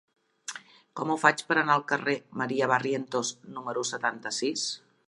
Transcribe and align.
Com 0.99 1.11
ho 1.11 1.17
faig 1.23 1.43
per 1.51 1.57
anar 1.63 1.75
al 1.75 1.85
carrer 1.93 2.17
de 2.23 2.41
Maria 2.43 2.71
Barrientos 2.73 3.35
número 3.61 3.87
setanta-sis? 3.93 4.71